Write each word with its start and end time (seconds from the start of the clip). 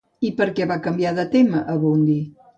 I 0.27 0.29
per 0.39 0.47
què 0.59 0.67
va 0.71 0.77
canviar 0.87 1.13
de 1.21 1.27
tema 1.37 1.63
Abundi? 1.77 2.19